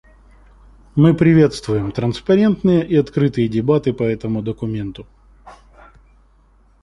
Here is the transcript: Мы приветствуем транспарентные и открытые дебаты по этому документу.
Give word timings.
Мы 0.95 1.13
приветствуем 1.13 1.91
транспарентные 1.91 2.83
и 2.83 2.95
открытые 2.95 3.47
дебаты 3.47 3.93
по 3.93 4.01
этому 4.01 4.41
документу. 4.41 5.05